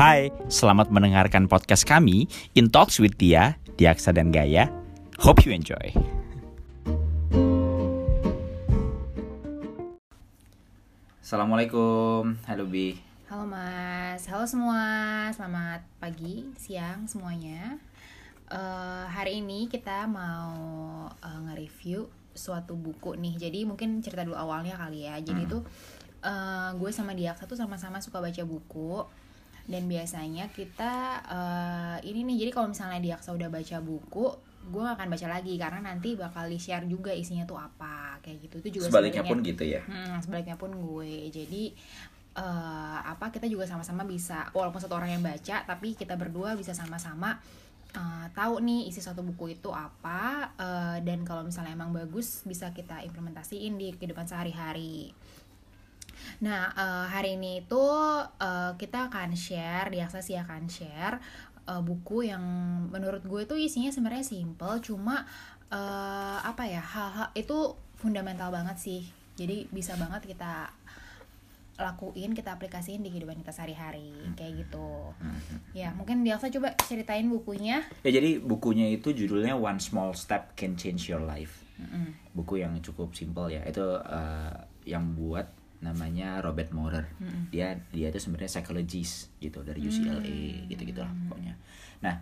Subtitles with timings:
[0.00, 2.24] Hai, selamat mendengarkan podcast kami
[2.56, 4.72] In Talks with Dia, Diaksa dan Gaya.
[5.20, 5.92] Hope you enjoy.
[11.20, 12.96] Assalamualaikum, halo Bi.
[13.28, 14.80] Halo Mas, halo semua,
[15.36, 17.76] selamat pagi, siang semuanya.
[18.48, 23.36] Eh, hari ini kita mau eh, nge-review suatu buku nih.
[23.36, 25.20] Jadi mungkin cerita dulu awalnya kali ya.
[25.20, 25.60] Jadi tuh
[26.24, 29.19] eh, gue sama Diaksa tuh sama-sama suka baca buku.
[29.70, 32.36] Dan biasanya kita eh, ini nih.
[32.46, 34.26] Jadi kalau misalnya Diaksa udah baca buku,
[34.66, 38.54] gue gak akan baca lagi karena nanti bakal di-share juga isinya tuh apa kayak gitu.
[38.66, 39.80] Itu juga Sebaliknya pun gitu ya.
[39.86, 41.30] Hmm, sebaliknya pun gue.
[41.30, 41.70] Jadi
[42.36, 46.70] eh, apa kita juga sama-sama bisa walaupun satu orang yang baca tapi kita berdua bisa
[46.70, 47.38] sama-sama
[47.90, 52.70] eh, tahu nih isi suatu buku itu apa eh, dan kalau misalnya emang bagus bisa
[52.70, 55.10] kita implementasiin di kehidupan sehari-hari.
[56.40, 57.84] Nah, eh, hari ini itu
[58.40, 61.20] eh, kita akan share, Diaksa sih akan share
[61.68, 62.42] eh, buku yang
[62.88, 65.28] menurut gue itu isinya sebenarnya simple, cuma
[65.68, 69.02] eh, apa ya hal-hal itu fundamental banget sih.
[69.36, 70.72] Jadi bisa banget kita
[71.80, 75.16] lakuin, kita aplikasiin di kehidupan kita sehari-hari kayak gitu.
[75.72, 77.80] Ya, mungkin Diaksa coba ceritain bukunya.
[78.04, 81.64] Ya jadi bukunya itu judulnya One Small Step Can Change Your Life.
[82.36, 83.64] Buku yang cukup simpel ya.
[83.64, 85.48] Itu eh, yang buat
[85.80, 87.08] namanya Robert Morer.
[87.48, 91.54] Dia dia itu sebenarnya psychologist gitu dari UCLA gitu-gitu lah pokoknya.
[92.04, 92.14] Nah,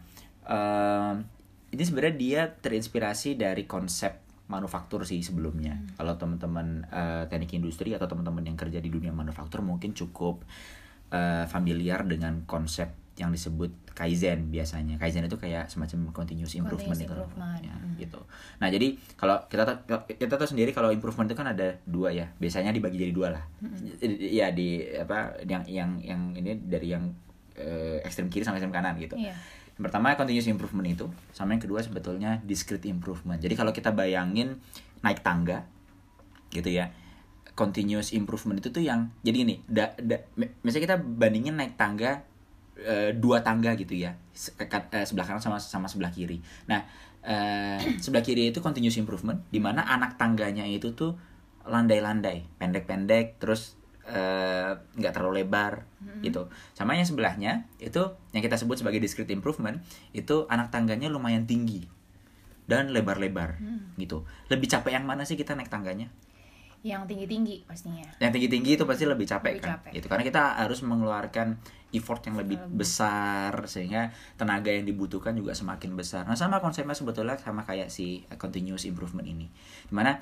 [0.47, 1.27] em,
[1.75, 5.77] ini sebenarnya dia terinspirasi dari konsep manufaktur sih sebelumnya.
[6.01, 10.41] Kalau teman-teman eh, teknik industri atau teman-teman yang kerja di dunia manufaktur mungkin cukup
[11.12, 14.94] eh, familiar dengan konsep yang disebut kaizen biasanya.
[14.94, 17.27] Kaizen itu kayak semacam continuous improvement, Continuous itu loh.
[17.27, 17.94] improvement, Ya, mm.
[17.98, 18.20] gitu.
[18.56, 22.30] Nah, jadi kalau kita tahu- kita tahu sendiri kalau improvement itu kan ada dua ya.
[22.36, 23.42] Biasanya dibagi jadi dua lah.
[24.00, 27.11] Ya di apa yang yang yang ini dari yang
[27.52, 29.19] eh, ekstrem kiri sampai ekstrem kanan gitu.
[29.19, 29.34] Iya.
[29.74, 33.36] Yang pertama continuous improvement itu, sama yang kedua sebetulnya discrete improvement.
[33.36, 34.62] Jadi kalau kita bayangin
[35.00, 35.67] naik tangga,
[36.48, 36.90] gitu ya,
[37.52, 42.23] continuous improvement itu tuh yang jadi ini, da, da, mi- misalnya kita bandingin naik tangga
[42.78, 46.39] eh, dua tangga gitu ya, se- ke- eh, sebelah kanan sama sama sebelah kiri.
[46.70, 46.86] Nah
[47.27, 51.18] eh, sebelah kiri itu continuous improvement, di mana anak tangganya itu tuh
[51.68, 53.77] landai-landai, pendek-pendek, terus
[54.08, 55.84] eh, nggak terlalu lebar
[56.24, 56.48] gitu.
[56.72, 58.00] Sama yang sebelahnya itu
[58.33, 59.78] yang kita sebut sebagai discrete improvement
[60.17, 61.84] itu anak tangganya lumayan tinggi
[62.64, 63.61] dan lebar-lebar
[63.98, 64.24] gitu.
[64.48, 66.08] Lebih capek yang mana sih kita naik tangganya?
[66.86, 68.06] Yang tinggi-tinggi pastinya.
[68.22, 69.70] Yang tinggi-tinggi itu pasti lebih capek Lebih kan?
[69.78, 69.90] capek.
[69.98, 70.06] Gitu.
[70.06, 71.48] Karena kita harus mengeluarkan
[71.89, 76.28] effort yang lebih besar sehingga tenaga yang dibutuhkan juga semakin besar.
[76.28, 79.48] Nah, sama konsepnya sebetulnya sama kayak si continuous improvement ini.
[79.88, 80.20] Di mana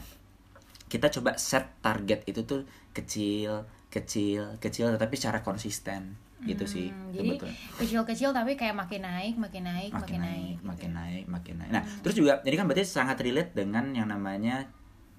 [0.86, 2.62] kita coba set target itu tuh
[2.94, 6.14] kecil, kecil, kecil tetapi secara konsisten
[6.44, 7.40] gitu sih Hmm, jadi
[7.80, 10.56] kecil-kecil tapi kayak makin naik, makin naik, makin makin, naik, naik.
[10.62, 11.72] makin naik, makin naik.
[11.72, 14.68] Nah, terus juga jadi kan berarti sangat relate dengan yang namanya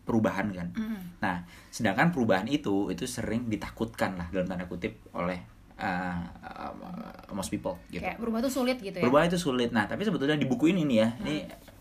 [0.07, 0.71] perubahan kan.
[0.71, 1.19] Mm.
[1.19, 5.43] Nah, sedangkan perubahan itu itu sering ditakutkan lah dalam tanda kutip oleh
[5.75, 8.01] uh, uh, most people gitu.
[8.01, 9.03] Kayak berubah tuh sulit gitu ya.
[9.03, 9.69] Perubahan itu sulit.
[9.75, 11.35] Nah, tapi sebetulnya di buku ini nih ya, ini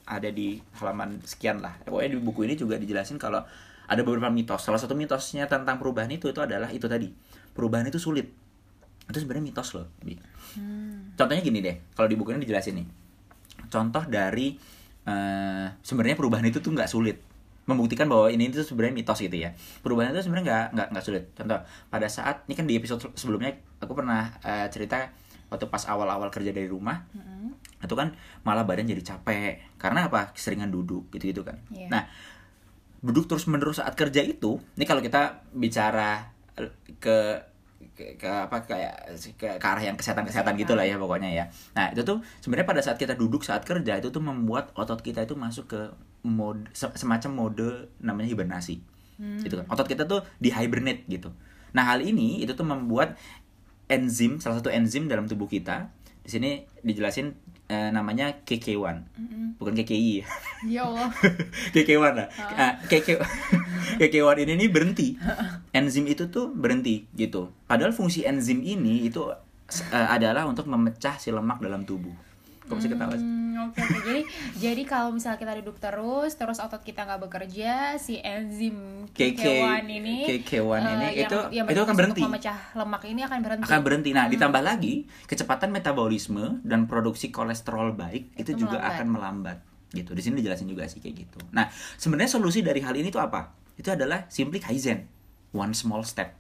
[0.07, 1.79] ada di halaman sekian lah.
[1.87, 3.47] Pokoknya di buku ini juga dijelasin kalau
[3.87, 4.67] ada beberapa mitos.
[4.67, 7.11] Salah satu mitosnya tentang perubahan itu itu adalah itu tadi.
[7.55, 8.27] Perubahan itu sulit.
[9.07, 9.87] Itu sebenarnya mitos loh.
[10.59, 11.15] Hmm.
[11.15, 12.87] Contohnya gini deh, kalau di buku ini dijelasin nih.
[13.71, 14.59] Contoh dari
[15.07, 17.23] eh, sebenarnya perubahan itu tuh nggak sulit.
[17.67, 19.51] Membuktikan bahwa ini itu sebenarnya mitos gitu ya.
[19.83, 21.25] Perubahan itu sebenarnya nggak nggak nggak sulit.
[21.35, 21.61] Contoh,
[21.91, 25.11] pada saat ini kan di episode sebelumnya aku pernah eh, cerita
[25.51, 27.55] waktu pas awal-awal kerja dari rumah, Mm-mm.
[27.79, 29.79] itu kan malah badan jadi capek.
[29.79, 30.35] Karena apa?
[30.35, 31.59] Keseringan duduk gitu-gitu kan.
[31.71, 31.87] Iya.
[31.87, 32.03] Nah,
[33.03, 37.19] duduk terus menerus saat kerja itu, ini kalau kita bicara eh, ke
[37.97, 41.45] ke, ke apa kayak ke, ke arah yang kesehatan kesehatan gitu lah ya pokoknya ya.
[41.77, 45.25] Nah itu tuh sebenarnya pada saat kita duduk saat kerja itu tuh membuat otot kita
[45.25, 45.81] itu masuk ke
[46.27, 48.83] mode se- semacam mode namanya hibernasi,
[49.47, 49.67] gitu kan.
[49.71, 51.33] Otot kita tuh di hibernate gitu.
[51.73, 53.15] Nah hal ini itu tuh membuat
[53.87, 55.93] enzim salah satu enzim dalam tubuh kita
[56.27, 56.51] di sini
[56.83, 57.31] dijelasin
[57.67, 58.97] eh, namanya KK1
[59.57, 60.27] bukan KKI ya.
[60.85, 61.09] Allah.
[61.75, 62.29] KK1 lah.
[62.57, 63.17] Ah, KK
[63.97, 65.17] KK1 ini nih berhenti.
[65.73, 67.53] Enzim itu tuh berhenti gitu.
[67.65, 69.33] Padahal fungsi enzim ini itu
[69.73, 72.13] eh, adalah untuk memecah si lemak dalam tubuh.
[72.67, 73.23] Kok bisa ketawa sih?
[73.23, 73.99] Hmm, oke oke.
[74.03, 74.23] Jadi
[74.59, 79.87] jadi kalau misalnya kita duduk terus, terus otot kita nggak bekerja, si enzim KK KK1
[79.89, 82.21] ini KK1 ini eh, itu- yang itu akan berfungsi berhenti.
[82.21, 83.65] untuk memecah lemak ini akan berhenti.
[83.65, 84.11] akan berhenti.
[84.11, 88.93] Nah, ditambah lagi kecepatan metabolisme dan produksi kolesterol baik itu, Itu juga melambat.
[88.93, 89.59] akan melambat.
[89.89, 90.11] Gitu.
[90.11, 91.39] Di sini dijelasin juga sih kayak gitu.
[91.51, 93.55] Nah, sebenarnya solusi dari hal ini tuh apa?
[93.75, 95.07] Itu adalah simply kaizen.
[95.51, 96.35] One small step.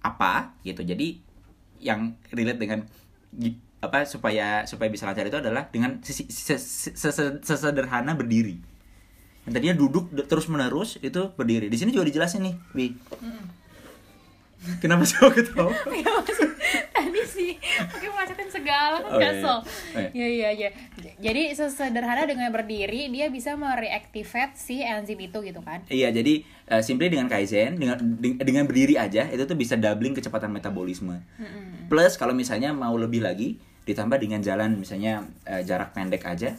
[0.00, 0.54] Apa?
[0.62, 0.80] Gitu.
[0.80, 1.18] Jadi
[1.78, 2.80] yang relate dengan
[3.82, 8.56] apa supaya supaya bisa lancar itu adalah dengan sisi- se- se- se- sesederhana berdiri.
[9.42, 11.66] Yang tadinya duduk terus menerus itu berdiri.
[11.66, 12.86] Di sini juga dijelasin nih, Bi.
[14.78, 15.70] Kenapa sih aku tahu?
[15.90, 16.54] Ya, maksud-
[16.94, 17.52] tadi sih
[17.92, 19.30] oke masukin segala kan Oh, iya, iya.
[19.34, 19.62] kesel Oh,
[19.98, 20.08] iya.
[20.14, 25.60] ya iya iya J- jadi sesederhana dengan berdiri dia bisa mereactivate si enzim itu gitu
[25.60, 26.40] kan Iya, jadi
[26.70, 31.20] uh, simply dengan kaizen, dengan deng- dengan berdiri aja itu tuh bisa doubling kecepatan metabolisme.
[31.88, 36.54] Plus kalau misalnya mau lebih lagi ditambah dengan jalan misalnya uh, jarak pendek aja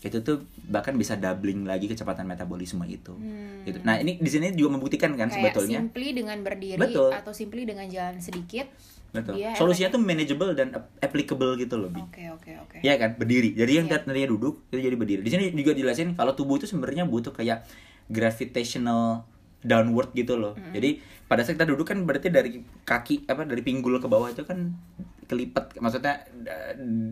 [0.00, 3.12] itu tuh bahkan bisa doubling lagi kecepatan metabolisme itu.
[3.68, 3.84] Gitu.
[3.84, 5.84] Nah, ini di sini juga membuktikan kan kayak sebetulnya.
[5.84, 7.12] simply dengan berdiri Betul.
[7.12, 8.64] atau simply dengan jalan sedikit
[9.12, 9.36] Betul.
[9.36, 13.52] dia Solusinya tuh manageable dan ap- applicable gitu loh, oke oke oke Iya kan, berdiri.
[13.52, 14.00] Jadi yang Iya.
[14.00, 15.20] tadinya duduk itu jadi berdiri.
[15.20, 17.68] Di sini juga dijelasin kalau tubuh itu sebenarnya butuh kayak
[18.08, 19.26] gravitational
[19.60, 20.52] downward gitu loh.
[20.70, 24.42] Jadi pada saat kita duduk kan berarti dari kaki apa dari pinggul ke bawah itu
[24.42, 24.72] kan
[25.24, 26.26] kelipet maksudnya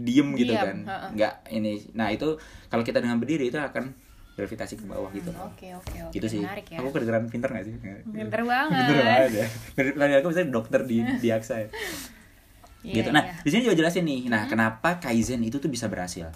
[0.00, 0.78] diem gitu Diam, kan.
[0.84, 1.10] heeh.
[1.14, 1.72] Nggak ini.
[1.92, 2.34] Nah, itu
[2.66, 3.94] kalau kita dengan berdiri itu akan
[4.34, 5.50] gravitasi ke bawah gitu loh.
[5.50, 6.40] oke oke oke Gitu sih.
[6.40, 7.74] menarik ya Aku kedengeran pinter gak sih?
[8.04, 8.74] Pinter banget.
[8.80, 9.46] Pinter banget ya.
[9.92, 11.68] Dari aku bisa dokter di di Aksa ya
[12.78, 13.10] Iya, gitu.
[13.10, 13.34] Nah, iya.
[13.36, 14.30] di sini juga jelasin nih.
[14.30, 16.30] Nah, kenapa kaizen itu tuh bisa berhasil?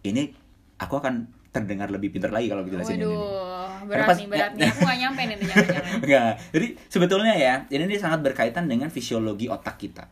[0.00, 0.32] Ini
[0.78, 1.14] aku akan
[1.52, 3.51] terdengar lebih pintar lagi kalau jelasin waduh
[3.84, 6.32] berat pas- nih berat nih aku gak nyampe nih jangan-jangan Enggak.
[6.50, 10.04] Jadi sebetulnya ya, ini nih sangat berkaitan dengan fisiologi otak kita.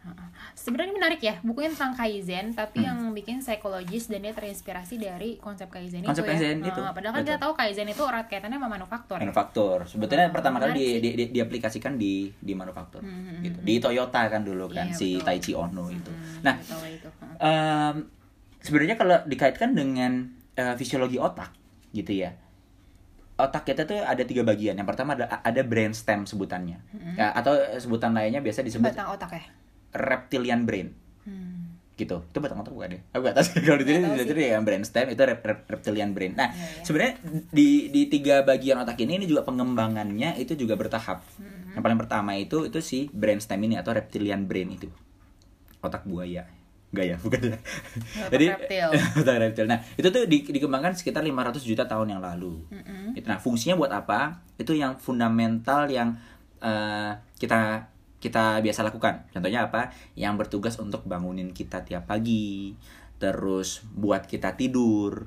[0.52, 2.86] Sebenarnya menarik ya, bukunya tentang Kaizen, tapi Hmm.
[2.86, 6.68] yang bikin psikologis dan dia terinspirasi dari konsep Kaizen Konsep itu Kaizen ya.
[6.68, 9.16] itu, Nah, padahal kan kita tahu Kaizen itu erat kaitannya sama manufaktur.
[9.16, 9.22] ya.
[9.22, 9.78] Manufaktur.
[9.84, 13.00] Sebetulnya Oh, pertama kali di, di, di- diaplikasikan di di manufaktur.
[13.00, 13.56] Hmm, Gitu.
[13.58, 15.24] Di Toyota kan dulu kan Iya, si betul.
[15.24, 16.10] Taichi Ono itu.
[16.10, 16.54] Hmm, Nah,
[16.86, 17.08] itu.
[17.38, 17.94] Em,
[18.58, 21.56] sebenarnya kalau dikaitkan dengan eh, fisiologi otak
[21.90, 22.30] gitu ya
[23.42, 24.74] otak kita tuh ada tiga bagian.
[24.74, 26.78] Yang pertama ada ada brainstem sebutannya.
[27.14, 29.42] Ya, atau sebutan lainnya biasa disebut batang otak ya.
[29.92, 30.92] reptilian brain.
[31.20, 31.76] Hmm.
[31.94, 32.24] gitu.
[32.24, 33.60] Itu batang otak bukan deh aku nggak tahu sih.
[33.66, 36.32] Kalau di sini jadi ya brainstem itu rep- rep- reptilian brain.
[36.32, 36.84] Nah Iya, iya.
[36.84, 37.12] sebenarnya
[37.50, 41.20] di di tiga bagian otak ini ini juga pengembangannya itu juga bertahap.
[41.36, 41.76] Hmm.
[41.76, 44.88] yang paling pertama itu itu si brainstem ini atau reptilian brain itu.
[45.80, 46.48] Otak buaya
[46.90, 47.58] Enggak ya, bukan ya.
[48.34, 48.88] Jadi reptil.
[49.22, 49.66] otak reptil.
[49.70, 52.66] Nah, itu tuh di- dikembangkan sekitar 500 juta tahun yang lalu.
[52.66, 53.14] Mm-mm.
[53.14, 53.26] Itu.
[53.30, 54.42] Nah, fungsinya buat apa?
[54.58, 56.18] Itu yang fundamental yang
[56.58, 57.86] eh, kita
[58.20, 59.30] kita biasa lakukan.
[59.32, 59.94] Contohnya apa?
[60.18, 62.76] Yang bertugas untuk bangunin kita tiap pagi,
[63.22, 65.24] terus buat kita tidur,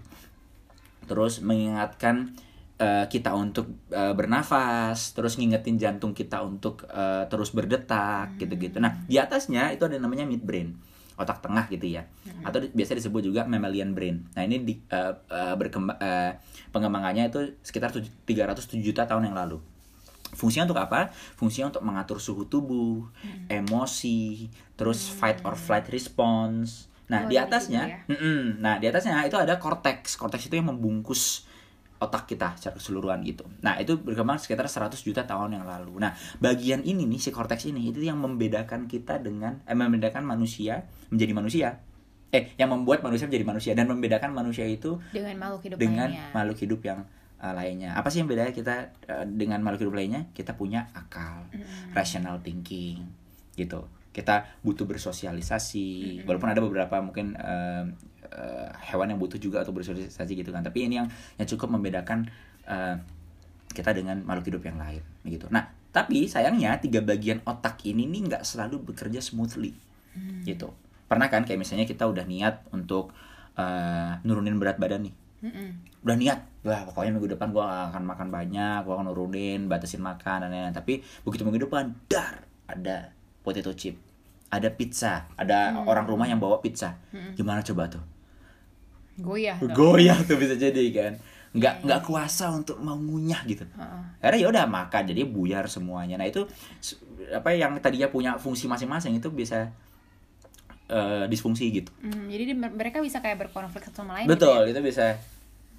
[1.08, 2.36] terus mengingatkan
[2.78, 8.78] eh, kita untuk eh, bernafas, terus ngingetin jantung kita untuk eh, terus berdetak, gitu-gitu.
[8.84, 10.78] Nah, di atasnya itu ada namanya midbrain,
[11.14, 12.10] otak tengah gitu ya,
[12.42, 14.26] atau di- biasa disebut juga mammalian brain.
[14.34, 16.38] Nah, ini di, eh, eh, berkemba- eh,
[16.70, 19.62] pengembangannya itu sekitar tuj- 307 juta tahun yang lalu.
[20.34, 21.14] Fungsinya untuk apa?
[21.38, 23.06] Fungsinya untuk mengatur suhu tubuh,
[23.48, 26.90] emosi, terus fight or flight response.
[27.06, 28.58] Nah, Oh, di dari atasnya, situ ya.
[28.58, 30.18] Nah, di atasnya itu ada cortex.
[30.18, 31.46] Cortex itu yang membungkus
[32.04, 33.48] otak kita secara keseluruhan gitu.
[33.64, 36.04] Nah, itu berkembang sekitar 100 juta tahun yang lalu.
[36.04, 36.12] Nah,
[36.44, 41.32] bagian ini nih si cortex ini itu yang membedakan kita dengan eh membedakan manusia menjadi
[41.32, 41.70] manusia.
[42.34, 46.34] Eh, yang membuat manusia menjadi manusia dan membedakan manusia itu Dengan makhluk hidup dengan lainnya.
[46.34, 47.00] makhluk hidup yang
[47.38, 47.92] uh, lainnya.
[47.94, 50.22] Apa sih yang bedanya kita uh, dengan makhluk hidup lainnya?
[50.34, 51.46] Kita punya akal,
[51.94, 53.06] rational thinking,
[53.54, 53.86] gitu.
[54.10, 57.86] Kita butuh bersosialisasi, walaupun ada beberapa mungkin um,
[58.34, 60.66] uh, hewan yang butuh juga atau bersosialisasi gitu kan.
[60.66, 62.28] Tapi ini yang yang cukup membedakan
[62.66, 62.98] uh,
[63.70, 65.50] kita dengan makhluk hidup yang lain, gitu.
[65.50, 69.74] Nah, tapi sayangnya tiga bagian otak ini nih nggak selalu bekerja smoothly,
[70.46, 70.74] gitu.
[71.10, 73.14] Pernah kan kayak misalnya kita udah niat untuk
[73.58, 75.70] uh, nurunin berat badan nih Mm-mm.
[76.08, 80.00] udah niat wah pokoknya minggu depan gua gak akan makan banyak gua akan nurunin batasin
[80.00, 83.12] makan dan lain-lain tapi begitu minggu depan dar ada
[83.44, 84.00] potato chip
[84.48, 86.96] ada pizza ada orang rumah yang bawa pizza
[87.36, 88.04] gimana coba tuh
[89.16, 89.58] Goyah.
[89.58, 89.74] dong.
[89.74, 91.14] goyah tuh bisa jadi kan
[91.54, 94.02] nggak nggak kuasa untuk mau ngunyah gitu Heeh.
[94.20, 96.50] karena ya udah makan jadi buyar semuanya nah itu
[97.30, 99.70] apa yang tadinya punya fungsi masing-masing itu bisa
[100.86, 104.68] eh, disfungsi gitu Hmm, jadi di- mereka bisa kayak berkonflik satu sama lain Betul, gitu
[104.68, 104.72] ya?
[104.72, 105.06] itu bisa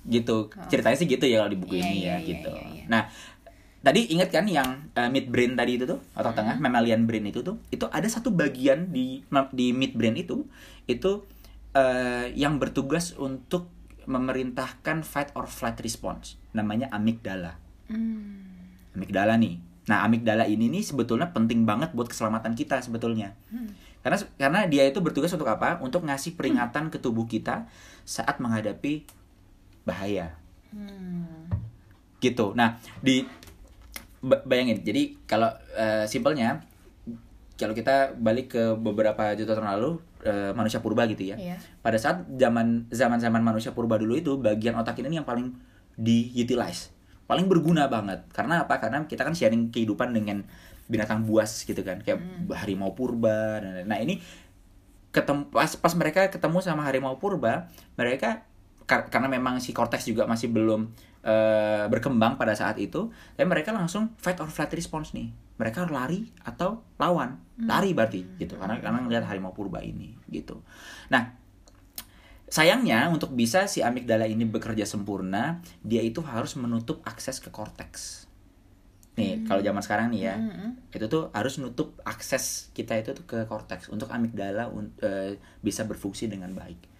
[0.04, 0.36] gitu.
[0.68, 2.52] Ceritanya sih gitu ya kalau di buku Iya, ini iya, ya iya, gitu.
[2.52, 2.84] iya, iya.
[2.86, 3.02] Nah,
[3.80, 6.38] tadi ingat kan yang uh, midbrain tadi itu tuh otak Hmm.
[6.38, 10.44] tengah mammalian brain itu tuh itu ada satu bagian di di midbrain itu
[10.84, 11.24] itu
[11.74, 13.68] uh, yang bertugas untuk
[14.04, 17.58] memerintahkan fight or flight response namanya amigdala.
[17.90, 18.46] Hmm.
[18.94, 19.58] Amigdala nih.
[19.84, 23.36] Nah, amigdala ini nih sebetulnya penting banget buat keselamatan kita sebetulnya.
[23.52, 23.74] Hmm.
[24.00, 25.82] Karena karena dia itu bertugas untuk apa?
[25.82, 27.68] Untuk ngasih peringatan ke tubuh kita
[28.06, 29.04] saat menghadapi
[29.84, 30.38] bahaya.
[30.72, 31.50] Hmm.
[32.22, 32.56] Gitu.
[32.56, 33.28] Nah, di
[34.24, 34.80] ba- bayangin.
[34.80, 36.64] Jadi kalau eh, simpelnya
[37.54, 39.90] kalau kita balik ke beberapa juta tahun lalu
[40.22, 41.36] eh, manusia purba gitu ya.
[41.36, 41.56] Iya.
[41.78, 45.54] Pada saat zaman zaman zaman manusia purba dulu itu bagian otak ini yang paling
[45.94, 46.90] diutilize,
[47.24, 48.26] paling berguna banget.
[48.30, 48.78] Karena apa?
[48.78, 50.42] Karena kita kan sharing kehidupan dengan
[50.84, 52.20] binatang buas gitu kan, kayak
[52.54, 53.58] harimau purba.
[53.58, 54.18] dan- Nah ini
[55.10, 58.42] ketemu pas pas mereka ketemu sama harimau purba, mereka
[58.84, 60.90] kar- karena memang si korteks juga masih belum
[61.22, 65.32] eh, berkembang pada saat itu, tapi mereka langsung fight or flight response nih.
[65.54, 70.58] Mereka lari atau lawan, lari berarti gitu, karena karena ngeliat harimau purba ini gitu.
[71.14, 71.30] Nah
[72.50, 78.26] sayangnya untuk bisa si amigdala ini bekerja sempurna, dia itu harus menutup akses ke korteks.
[79.14, 80.70] Nih kalau zaman sekarang nih ya, Mm-mm.
[80.90, 84.70] itu tuh harus nutup akses kita itu tuh ke korteks untuk amigdala
[85.02, 86.94] eh, bisa berfungsi dengan baik.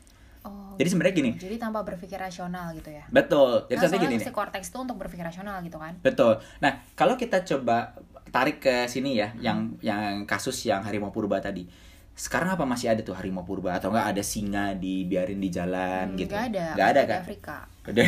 [0.45, 3.09] Oh, Jadi sebenarnya gini, jadi tanpa berpikir rasional gitu ya.
[3.09, 3.65] betul.
[3.65, 5.97] Jadi Nah, gini si korteks itu untuk berpikir rasional gitu kan.
[6.05, 6.37] Betul.
[6.61, 7.97] Nah, kalau kita coba
[8.35, 11.71] tarik ke sini ya, yang yang kasus yang harimau purba tadi.
[12.15, 16.19] Sekarang apa masih ada tuh harimau purba atau enggak ada singa dibiarin di jalan Hmm,
[16.19, 16.35] gitu?
[16.35, 16.67] Nggak ada.
[16.75, 17.21] Nggak ada di kan?
[17.23, 17.57] Afrika.
[17.85, 18.05] Udah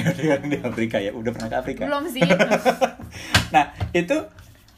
[0.50, 1.82] di Afrika ya, udah pernah ke Afrika.
[1.86, 2.22] Belum sih.
[3.54, 4.16] Nah, itu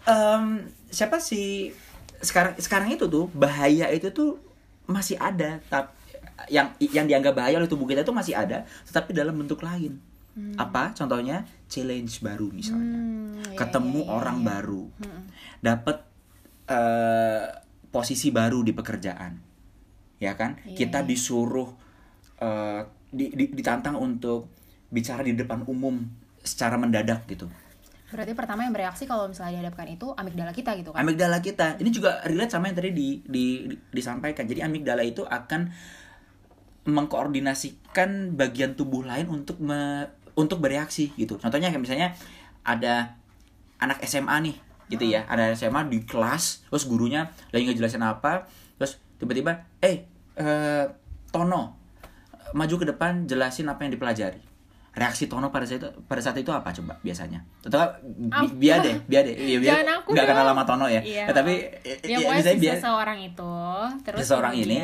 [0.05, 0.45] em,
[0.89, 1.73] siapa sih
[2.21, 4.37] sekarang sekarang itu tuh bahaya itu tuh
[4.87, 5.91] masih ada tapi
[6.49, 9.99] yang yang dianggap bahaya oleh tubuh kita itu masih ada tetapi dalam bentuk lain.
[10.57, 10.91] Apa?
[10.93, 12.99] Contohnya challenge baru misalnya.
[12.99, 14.47] Hmm, iya, Ketemu iya, iya, orang iya.
[14.47, 14.83] baru.
[14.99, 15.23] Mm-mm.
[15.61, 15.97] Dapat
[16.69, 17.45] eh,
[17.89, 19.33] posisi baru di pekerjaan.
[20.19, 20.59] Ya kan?
[20.63, 21.09] Iya, kita iya.
[21.09, 21.69] disuruh
[22.39, 24.53] eh, di- di- ditantang untuk
[24.89, 26.01] bicara di depan umum
[26.41, 27.49] secara mendadak gitu.
[28.09, 31.05] Berarti pertama yang bereaksi kalau misalnya dihadapkan itu amigdala kita gitu kan.
[31.05, 35.29] amigdala kita ini juga relate sama yang tadi di, di- di- disampaikan jadi amigdala itu
[35.29, 35.69] akan
[36.89, 41.35] mengkoordinasikan bagian tubuh lain untuk me- untuk bereaksi gitu.
[41.37, 42.09] Contohnya kayak misalnya
[42.63, 43.19] ada
[43.77, 44.57] anak SMA nih
[44.89, 45.27] gitu ya.
[45.27, 48.47] Ada SMA di kelas terus gurunya lagi ngejelasin apa
[48.79, 50.85] terus tiba-tiba eh eh,
[51.29, 51.75] Tono
[52.55, 54.41] maju ke depan jelasin apa yang dipelajari.
[54.89, 57.45] Reaksi Tono pada saat itu pada saat itu apa coba biasanya?
[57.63, 57.79] Atau
[58.35, 59.37] bi- biar deh biar deh.
[59.37, 60.99] Iya biar Jangan aku nggak kenal lama Tono ya.
[60.99, 61.25] Iya.
[61.29, 61.55] Ya, tapi
[62.03, 63.53] Ya, ya, misalnya biar seseorang itu
[64.03, 64.79] terus seseorang ini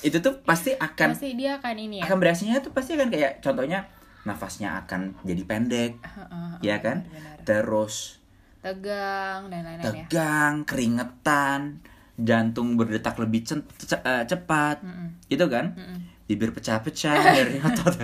[0.00, 2.04] itu tuh pasti akan pasti dia akan ini ya.
[2.06, 3.84] akan bereaksinya tuh pasti akan kayak contohnya
[4.22, 7.42] nafasnya akan jadi pendek Heeh, ya kan benar-benar.
[7.42, 8.22] terus
[8.58, 10.06] Tegang dan lain-lain ya.
[10.06, 11.82] tegang keringetan
[12.14, 15.26] jantung berdetak lebih cen- ce- eh, cepat Mm-mm.
[15.26, 15.98] gitu kan Mm-mm.
[16.24, 17.94] bibir pecah-pecah dari otot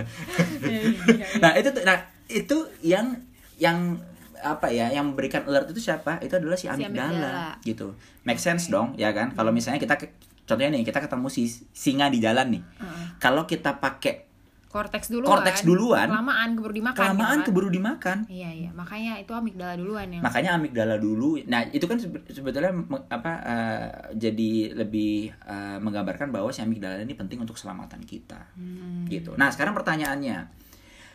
[0.59, 1.25] Iya, iya, iya.
[1.39, 1.97] nah itu nah
[2.27, 3.15] itu yang
[3.55, 3.95] yang
[4.37, 7.59] apa ya yang memberikan alert itu siapa itu adalah si amigdala, amigdala.
[7.61, 9.95] gitu make sense dong ya kan kalau misalnya kita
[10.41, 13.05] contohnya nih kita ketemu si singa di jalan nih Heeh.
[13.17, 14.28] kalau kita pakai
[14.69, 15.25] Korteks duluan.
[15.27, 16.05] Korteks duluan.
[16.05, 16.93] Kelamaan keburu dimakan.
[16.95, 17.43] kelamaan kan.
[17.43, 20.21] keburu dimakan Iya iya, makanya itu amigdala duluan yang.
[20.21, 22.69] makanya amigdala dulu nah itu kan sebe- sebetulnya
[23.09, 29.03] apa eh, jadi lebih eh, menggambarkan bahwa si amigdala ini penting untuk keselamatan kita Hmm.
[29.05, 30.45] gitu nah sekarang pertanyaannya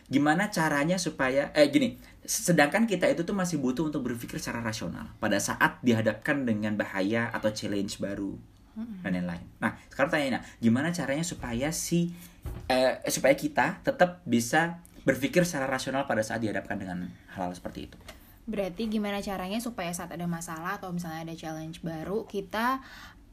[0.05, 5.09] gimana caranya supaya eh gini sedangkan kita itu tuh masih butuh untuk berpikir secara rasional
[5.15, 8.35] pada saat dihadapkan dengan bahaya atau challenge baru
[8.75, 12.11] dan lain-lain nah sekarang pertanyaannya gimana caranya supaya si
[12.67, 17.05] eh, supaya kita tetap bisa berpikir secara rasional pada saat dihadapkan dengan
[17.37, 17.97] hal-hal seperti itu?
[18.45, 22.81] Berarti gimana caranya supaya saat ada masalah atau misalnya ada challenge baru kita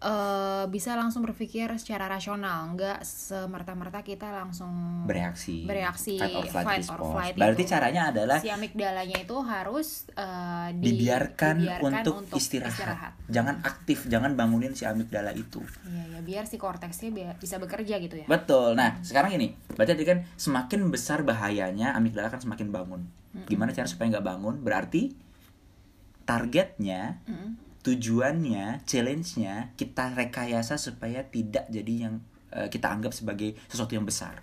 [0.03, 6.67] eh, bisa langsung berpikir secara rasional, nggak semerta-merta kita langsung bereaksi Bereaksi, fight or flight,
[6.67, 7.71] fight or flight berarti itu.
[7.71, 10.11] caranya adalah si amigdalanya itu harus
[10.73, 13.15] di- dibiarkan, dibiarkan untuk, istirahat.
[13.27, 17.97] jangan aktif jangan bangunin si amigdala itu Iya ya, biar si korteksnya bi- bisa bekerja
[17.97, 18.27] gitu ya.
[18.27, 23.03] betul nah sekarang ini berarti tadi kan semakin besar bahayanya amigdala akan semakin bangun
[23.45, 25.15] gimana cara supaya nggak bangun berarti
[26.23, 27.51] targetnya Mm-mm.
[27.83, 32.15] Tujuannya challenge-nya kita rekayasa supaya tidak jadi yang
[32.51, 34.43] eh, kita anggap sebagai sesuatu yang besar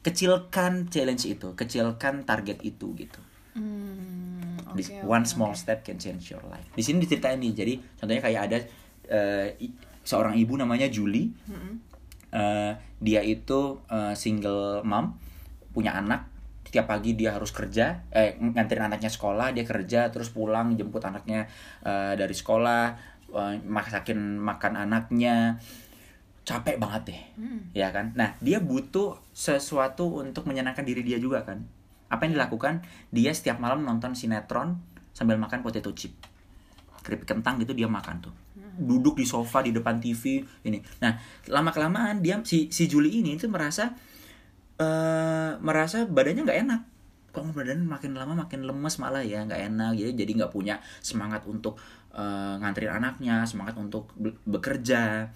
[0.00, 3.20] kecilkan challenge itu kecilkan target itu gitu
[3.54, 4.74] Hmm, oke,
[5.06, 6.66] one small step can change your life.
[6.74, 8.58] Di sini diceritain nih, jadi contohnya kayak ada
[9.62, 9.70] i-
[10.02, 11.30] seorang ibu namanya Julie.
[11.46, 11.78] Mm-mm.
[12.34, 15.14] Eh, dia itu eh, single mom,
[15.70, 16.33] punya anak.
[16.74, 21.46] Setiap pagi dia harus kerja, eh nganterin anaknya sekolah, dia kerja terus pulang jemput anaknya
[21.86, 22.98] eh, dari sekolah,
[23.30, 25.54] eh, masakin makan anaknya.
[26.42, 27.70] Capek banget deh Hmm.
[27.70, 28.10] ya kan?
[28.18, 31.62] Nah dia butuh sesuatu untuk menyenangkan diri dia juga kan?
[32.10, 32.82] Apa yang dilakukan?
[33.14, 34.74] Dia setiap malam nonton sinetron
[35.14, 36.10] sambil makan potato chip.
[37.06, 38.34] Keripik kentang gitu dia makan tuh.
[38.74, 40.82] Duduk di sofa di depan TV ini.
[40.98, 43.94] Nah lama kelamaan dia si si Juli ini itu merasa
[44.80, 46.80] eh merasa badannya nggak enak.
[47.34, 49.90] Kok badan makin lama makin lemes malah ya nggak enak.
[49.98, 51.78] Jadi jadi nggak punya semangat untuk
[52.14, 55.30] eh, nganterin anaknya semangat untuk be- bekerja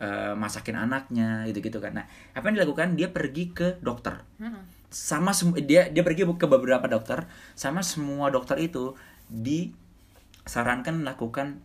[0.00, 1.92] eh, masakin anaknya gitu gitu kan.
[2.00, 2.96] Nah apa yang dilakukan?
[2.96, 4.24] Dia pergi ke dokter.
[4.40, 4.76] Mm-mm.
[4.88, 5.36] sama
[5.68, 7.28] dia dia pergi ke beberapa dokter.
[7.52, 8.96] Sama semua dokter itu
[9.28, 11.60] disarankan melakukan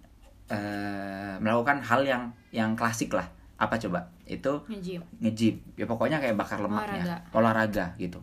[0.51, 3.27] eh, melakukan hal yang yang klasik lah
[3.63, 4.11] apa coba?
[4.27, 5.01] Itu Nge-gym.
[5.23, 5.55] nge-gym.
[5.79, 7.03] Ya pokoknya kayak bakar lemaknya.
[7.03, 7.15] Olahraga.
[7.31, 8.19] olahraga gitu.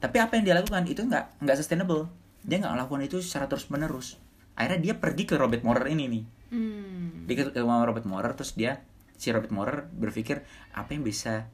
[0.00, 0.88] Tapi apa yang dia lakukan?
[0.88, 2.08] Itu nggak nggak sustainable.
[2.40, 4.16] Dia nggak melakukan itu secara terus menerus
[4.60, 6.24] akhirnya dia pergi ke Robert Morer ini nih.
[6.50, 7.30] Hmm.
[7.30, 8.82] dia ke sama Robert Morer terus dia
[9.14, 10.42] si Robert Morer berpikir
[10.74, 11.46] apa yang bisa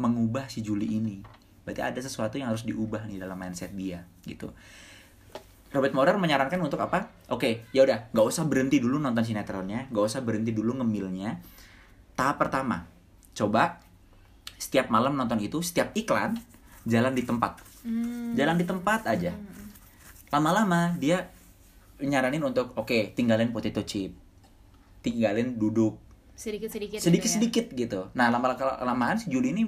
[0.00, 1.20] mengubah si Julie ini?
[1.66, 4.54] Berarti ada sesuatu yang harus diubah nih dalam mindset dia gitu.
[5.70, 7.12] Robert Morer menyarankan untuk apa?
[7.28, 11.42] Oke ya udah nggak usah berhenti dulu nonton sinetronnya nggak usah berhenti dulu ngemilnya
[12.20, 12.84] tahap pertama
[13.32, 13.80] coba
[14.60, 16.36] setiap malam nonton itu setiap iklan
[16.84, 18.36] jalan di tempat Hmm.
[18.36, 19.32] jalan di tempat aja
[20.28, 21.32] lama-lama dia
[21.96, 24.12] nyaranin untuk oke tinggalin potato chip
[25.00, 25.96] tinggalin duduk
[26.36, 26.96] Sedikit-sedikit.
[26.96, 27.06] gitu ya.
[27.08, 28.52] sedikit-sedikit gitu nah lama
[28.84, 29.64] lamaan si Juli ini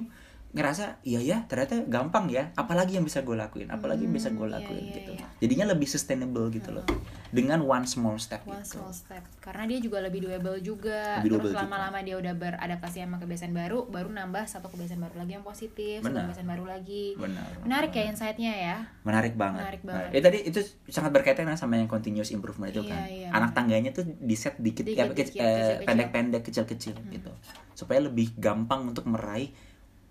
[0.53, 4.37] ngerasa iya ya ternyata gampang ya apalagi yang bisa gue lakuin apalagi yang bisa gue
[4.39, 5.25] Hmm, iya, lakuin iya, gitu iya.
[5.39, 6.85] jadinya lebih sustainable gitu loh
[7.29, 8.77] dengan one small step One gitu.
[8.77, 9.25] small step.
[9.41, 11.17] Karena dia juga lebih doable juga.
[11.17, 11.61] Lebih Terus doable juga.
[11.65, 15.97] lama-lama dia udah beradaptasi sama kebiasaan baru, baru nambah satu kebiasaan baru lagi yang positif,
[15.99, 17.17] satu kebiasaan baru lagi.
[17.17, 18.77] benar Menarik ya insight-nya ya.
[19.01, 19.65] menarik banget.
[19.65, 20.05] Menarik banget.
[20.05, 23.01] Nah, ya tadi itu sangat berkaitan kan sama yang continuous improvement itu Iya, kan.
[23.09, 25.73] iya, Anak tangganya tuh di set dikit, Dikit, ya, dikit, eh, kecil-kecil.
[25.73, 25.87] Hmm.
[25.89, 27.31] pendek-pendek, kecil-kecil gitu.
[27.73, 29.49] Supaya lebih gampang untuk meraih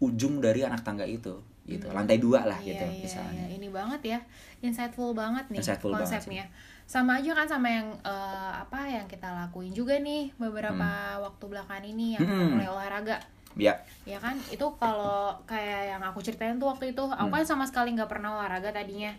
[0.03, 1.31] ujung dari anak tangga itu
[1.63, 1.87] gitu.
[1.89, 3.45] Lantai dua lah Iya, gitu iya, misalnya.
[3.47, 3.55] iya.
[3.55, 4.19] Ini banget ya,
[4.61, 6.45] insightful banget nih Insightful banget konsepnya.
[6.85, 10.83] Sama aja kan sama yang eh, apa yang kita lakuin juga nih beberapa
[11.23, 12.59] waktu belakangan ini yang Hmm.
[12.59, 13.17] mulai olahraga.
[13.55, 17.37] Ya, Ya kan, itu kalau kayak yang aku ceritain tuh waktu itu, aku Hmm.
[17.37, 19.13] kan sama sekali nggak pernah olahraga tadinya.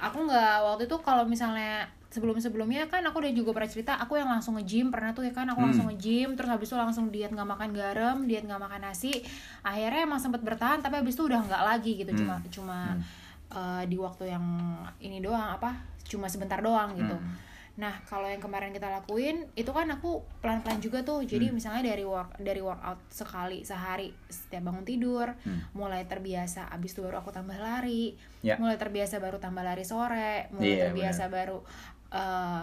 [0.00, 4.28] Aku nggak waktu itu kalau misalnya sebelum-sebelumnya kan aku udah juga pernah cerita, aku yang
[4.28, 5.72] langsung nge-gym pernah tuh ya kan, aku Hmm.
[5.72, 9.24] langsung nge-gym, terus habis itu langsung diet nggak makan garam, diet nggak makan nasi.
[9.64, 12.48] Akhirnya emang sempet bertahan, tapi habis itu udah nggak lagi gitu, cuma Hmm.
[12.52, 12.78] cuma
[13.52, 14.44] eh, di waktu yang
[15.00, 15.76] ini doang apa,
[16.08, 17.12] cuma sebentar doang gitu.
[17.12, 17.36] Hmm.
[17.72, 21.20] Nah, kalau yang kemarin kita lakuin itu kan aku pelan-pelan juga tuh.
[21.24, 21.56] Jadi Hmm.
[21.56, 25.68] misalnya dari work dari workout sekali sehari setiap bangun tidur, Hmm.
[25.72, 28.16] mulai terbiasa abis itu baru aku tambah lari.
[28.40, 28.56] Ya.
[28.56, 31.60] Mulai terbiasa baru tambah lari sore, mulai Iya, terbiasa baru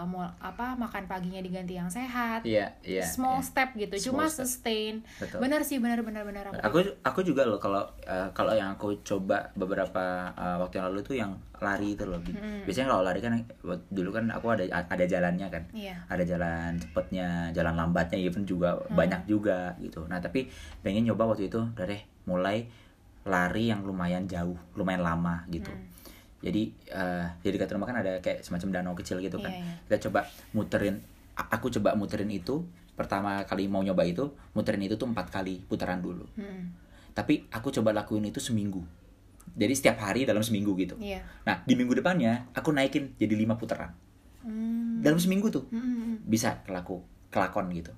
[0.05, 2.45] mau apa makan paginya diganti yang sehat.
[2.45, 3.01] iya, iya.
[3.01, 3.47] Small iya.
[3.49, 4.45] step gitu, Small cuma step.
[4.45, 4.93] sustain.
[5.17, 5.41] Betul.
[5.41, 6.61] Bener sih, bener bener bener aku.
[6.61, 11.01] Aku aku juga loh kalau eh, kalau yang aku coba beberapa eh, waktu yang lalu
[11.01, 12.21] tuh yang lari itu loh.
[12.21, 12.63] Mm-mm.
[12.69, 13.33] Biasanya kalau lari kan
[13.89, 15.63] dulu kan aku ada ada jalannya kan.
[15.73, 15.97] Iya.
[16.05, 20.05] ada jalan cepetnya, jalan lambatnya even juga banyak juga gitu.
[20.05, 20.45] Nah tapi
[20.85, 21.97] pengen nyoba waktu itu dari
[22.29, 22.69] mulai
[23.25, 25.73] lari yang lumayan jauh, lumayan lama gitu.
[26.39, 29.51] Jadi eh jadi dekat rumah kan ada kayak semacam danau kecil gitu kan.
[29.51, 29.73] Iya, iya.
[29.87, 30.25] Kita coba
[30.55, 31.03] muterin,
[31.35, 32.63] aku coba muterin itu
[32.95, 36.27] pertama kali mau nyoba itu muterin itu tuh empat kali putaran dulu.
[36.35, 36.71] Mm-mm.
[37.15, 38.83] Tapi aku coba lakuin itu seminggu.
[39.55, 40.95] Jadi setiap hari dalam seminggu gitu.
[40.99, 41.23] Iya.
[41.43, 43.91] Nah di minggu depannya aku naikin jadi lima putaran
[44.39, 45.03] Hmm.
[45.03, 46.23] dalam seminggu tuh Mm-mm.
[46.23, 47.91] bisa kelaku kelakon gitu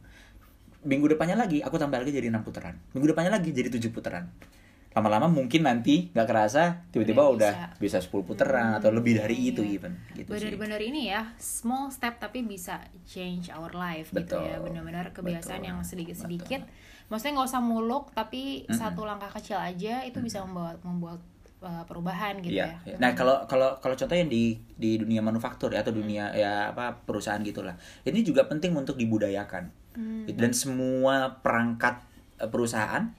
[0.81, 4.25] minggu depannya lagi aku tambah lagi jadi enam putaran minggu depannya lagi jadi tujuh putaran
[4.91, 9.51] lama-lama mungkin nanti nggak kerasa tiba-tiba Udah udah bisa 10 putaran atau lebih dari iya,
[9.55, 9.75] itu iya.
[9.79, 14.59] even gitu sih bener-bener ini ya small step tapi bisa change our life gitu ya
[14.59, 14.67] Betul.
[14.67, 15.69] bener-bener kebiasaan Betul.
[15.71, 16.61] yang sedikit-sedikit
[17.07, 18.75] maksudnya nggak usah muluk tapi Mm-mm.
[18.75, 21.23] satu langkah kecil aja itu bisa membuat membuat
[21.63, 22.75] uh, perubahan gitu Iya.
[22.83, 26.99] ya Nah kalau kalau kalau contohnya di di dunia manufaktur ya, atau dunia ya apa
[27.05, 29.69] perusahaan gitulah, ini juga penting untuk dibudayakan.
[29.95, 30.25] Hmm.
[30.27, 32.01] Dan semua perangkat
[32.41, 33.13] eh, perusahaan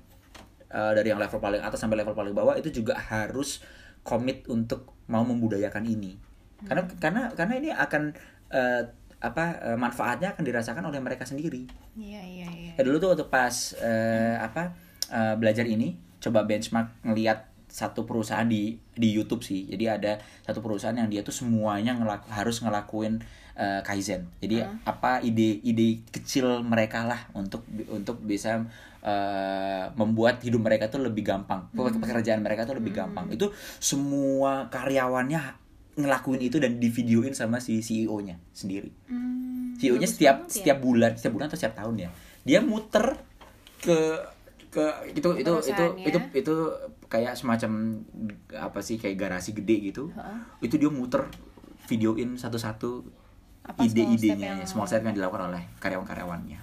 [0.73, 3.61] eh, dari yang level paling atas sampai level paling bawah itu juga harus
[4.03, 6.19] komit untuk mau membudayakan ini.
[6.65, 8.03] Karena karena karena ini akan
[8.51, 8.83] eh,
[9.23, 11.71] apa eh, manfaatnya akan dirasakan oleh mereka sendiri.
[11.95, 14.75] iya iya iya Ya dulu tuh waktu pas eh, apa
[15.13, 19.65] eh, belajar ini coba benchmark ngelihat satu perusahaan di di YouTube sih.
[19.71, 20.13] Jadi ada
[20.45, 23.23] satu perusahaan yang dia tuh semuanya ngelaku, harus ngelakuin
[23.57, 24.29] eh, kaizen.
[24.41, 28.65] Jadi apa ide-ide kecil mereka lah untuk untuk bisa
[29.05, 31.69] eh, membuat hidup mereka tuh lebih gampang.
[31.75, 33.29] Pekerjaan mereka tuh lebih gampang.
[33.33, 35.63] Itu semua karyawannya
[35.93, 38.89] ngelakuin itu dan divideoin sama si CEO-nya sendiri.
[39.13, 40.49] Hmm, CEO-nya setiap ya.
[40.49, 42.11] setiap bulan, setiap bulan atau setiap tahun ya.
[42.49, 43.21] Dia muter
[43.83, 44.17] ke
[44.73, 46.09] ke itu itu itu Perusahaannya.
[46.09, 46.55] itu itu
[47.13, 48.01] kayak semacam
[48.57, 50.09] apa sih kayak garasi gede gitu.
[50.17, 50.65] Heeh.
[50.65, 51.29] Itu dia muter
[51.93, 53.05] videoin satu-satu
[53.79, 56.61] ide-idenya, yang- small step yang dilakukan oleh karyawan-karyawannya.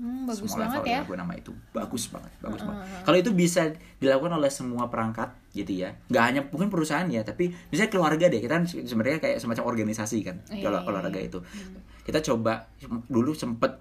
[0.00, 1.00] Hmm, bagus semua banget level ya.
[1.04, 1.52] lagu nama itu.
[1.70, 2.84] Bagus banget bagus banget.
[3.04, 3.68] Kalau itu bisa
[4.00, 5.92] dilakukan oleh semua perangkat gitu ya.
[6.08, 8.40] Nggak hanya mungkin perusahaan ya tapi bisa keluarga deh.
[8.40, 11.28] Kita kan sebenarnya kayak semacam organisasi kan Iya, kalau iya, olahraga iya.
[11.28, 11.38] itu.
[12.00, 12.64] Kita coba
[13.06, 13.76] dulu sempet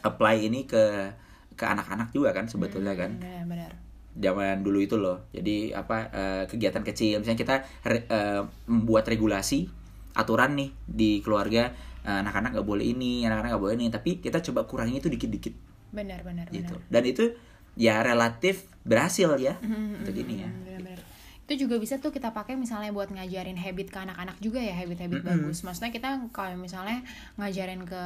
[0.00, 1.10] apply ini ke
[1.52, 3.18] ke anak-anak juga kan sebetulnya kan.
[3.18, 3.74] Benar-benar.
[4.14, 5.26] zaman dulu itu loh.
[5.28, 7.20] Jadi apa eh, kegiatan kecil.
[7.20, 9.66] Misalnya kita re- eh, membuat regulasi
[10.14, 11.74] aturan nih di keluarga
[12.06, 15.54] anak-anak nggak boleh ini anak-anak nggak boleh ini tapi kita coba kurangi itu dikit-dikit
[15.90, 16.46] Benar-benar.
[16.50, 17.34] gitu dan itu
[17.74, 20.98] ya relatif berhasil ya Hmm, untuk ini ya Benar-benar.
[21.46, 25.22] Itu juga bisa tuh kita pakai misalnya buat ngajarin habit ke anak-anak juga ya, habit-habit
[25.22, 25.62] bagus.
[25.62, 27.06] Maksudnya kita kalau misalnya
[27.38, 28.02] ngajarin ke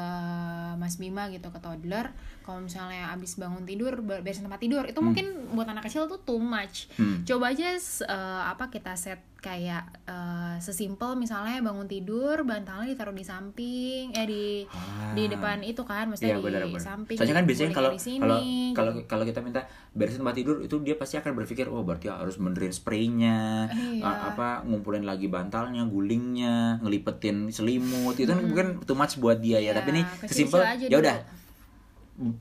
[0.76, 2.12] Mas Bima gitu ke toddler,
[2.44, 6.20] kalau misalnya abis bangun tidur ber- beresin tempat tidur, itu mungkin buat anak kecil tuh
[6.20, 6.92] too much.
[7.00, 7.24] Hmm.
[7.24, 13.24] Coba aja eh, apa kita set kayak eh, sesimpel misalnya bangun tidur bantalnya ditaruh di
[13.24, 15.10] samping eh di Ah.
[15.10, 16.78] di depan itu kan maksudnya Iya di benar benar.
[16.78, 18.72] samping Soalnya kan biasanya kalau kalau gitu.
[18.72, 22.36] kalau kalau kita minta beresin tempat tidur itu dia pasti akan berpikir oh berarti harus
[22.36, 24.04] benerin spraynya Iya.
[24.04, 28.46] apa ngumpulin lagi bantalnya gulingnya ngelipetin selimut itu kan Hmm.
[28.46, 31.16] mungkin too much buat dia ya Iya, tapi ini sesimpel ya udah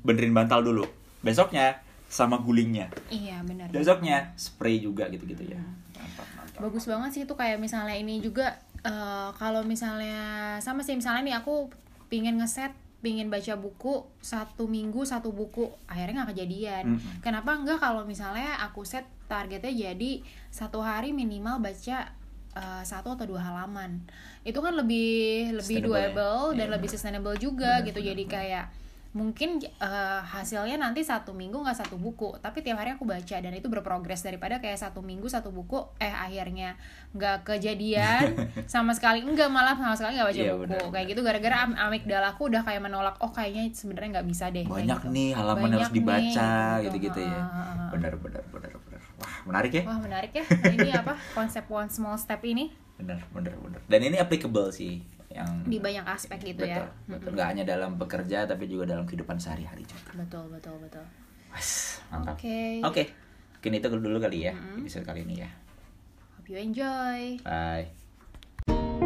[0.01, 0.83] benerin bantal dulu
[1.19, 5.77] besoknya sama gulingnya iya benar besoknya spray juga gitu-gitu ya Hmm.
[6.59, 10.19] Bagus banget sih itu kayak misalnya ini juga eh, kalau misalnya
[10.59, 11.71] sama sih misalnya nih aku
[12.07, 17.23] pingin ngeset pingin baca buku satu minggu satu buku akhirnya nggak kejadian Mm-mm.
[17.23, 20.19] kenapa enggak kalau misalnya aku set targetnya jadi
[20.51, 22.11] satu hari minimal baca
[22.55, 24.03] eh, satu atau dua halaman
[24.43, 25.85] itu kan lebih lebih ya?
[26.11, 28.35] doable dan Iya, lebih sustainable juga Benar, gitu benar, jadi benar.
[28.35, 28.65] kayak
[29.09, 33.49] mungkin eh, hasilnya nanti satu minggu nggak satu buku tapi tiap hari aku baca dan
[33.49, 36.77] itu berprogres daripada kayak satu minggu satu buku eh akhirnya
[37.17, 38.37] nggak kejadian
[38.69, 39.25] sama sekali.
[39.25, 40.61] Enggak malah sama sekali nggak baca Iya, buku.
[40.69, 44.45] benar, kayak gitu gara-gara am amigdala aku udah kayak menolak oh kayaknya sebenarnya nggak bisa
[44.53, 44.65] deh.
[44.69, 45.09] Banyak gitu.
[45.09, 47.41] nih halaman yang Banyak harus dibaca nih, gitu-gitu ya.
[47.89, 49.01] Benar benar benar benar.
[49.17, 49.83] Wah menarik ya.
[49.89, 50.45] Wah menarik ya.
[50.45, 51.13] Ini apa?
[51.33, 52.69] Konsep one small step ini.
[53.01, 53.81] Benar benar benar.
[53.89, 58.01] Dan ini applicable sih yang di banyak aspek gitu betul, ya betul nggak hanya dalam
[58.01, 60.17] bekerja tapi juga dalam kehidupan sehari-hari juga.
[60.17, 61.05] Betul betul betul.
[61.53, 62.37] Wes, mantap.
[62.37, 62.81] Oke.
[62.81, 63.03] Oke
[63.59, 65.51] mungkin itu dulu kali ya episode kali ini ya.
[66.39, 67.43] Hope you enjoy.
[67.43, 69.03] Bye